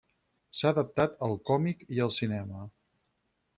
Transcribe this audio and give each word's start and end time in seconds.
S'ha 0.59 0.71
adaptat 0.75 1.19
al 1.27 1.37
còmic 1.51 1.85
i 1.99 2.03
al 2.07 2.13
cinema. 2.19 2.67